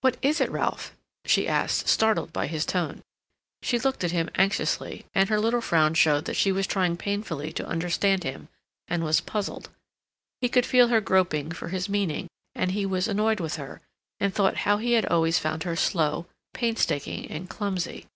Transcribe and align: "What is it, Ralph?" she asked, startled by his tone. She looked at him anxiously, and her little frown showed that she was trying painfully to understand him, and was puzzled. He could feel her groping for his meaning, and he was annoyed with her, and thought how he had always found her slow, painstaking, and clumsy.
"What 0.00 0.16
is 0.20 0.40
it, 0.40 0.50
Ralph?" 0.50 0.96
she 1.24 1.46
asked, 1.46 1.86
startled 1.86 2.32
by 2.32 2.48
his 2.48 2.66
tone. 2.66 3.02
She 3.62 3.78
looked 3.78 4.02
at 4.02 4.10
him 4.10 4.28
anxiously, 4.34 5.06
and 5.14 5.28
her 5.28 5.38
little 5.38 5.60
frown 5.60 5.94
showed 5.94 6.24
that 6.24 6.34
she 6.34 6.50
was 6.50 6.66
trying 6.66 6.96
painfully 6.96 7.52
to 7.52 7.64
understand 7.68 8.24
him, 8.24 8.48
and 8.88 9.04
was 9.04 9.20
puzzled. 9.20 9.68
He 10.40 10.48
could 10.48 10.66
feel 10.66 10.88
her 10.88 11.00
groping 11.00 11.52
for 11.52 11.68
his 11.68 11.88
meaning, 11.88 12.26
and 12.56 12.72
he 12.72 12.84
was 12.84 13.06
annoyed 13.06 13.38
with 13.38 13.54
her, 13.54 13.80
and 14.18 14.34
thought 14.34 14.56
how 14.66 14.78
he 14.78 14.94
had 14.94 15.06
always 15.06 15.38
found 15.38 15.62
her 15.62 15.76
slow, 15.76 16.26
painstaking, 16.52 17.30
and 17.30 17.48
clumsy. 17.48 18.06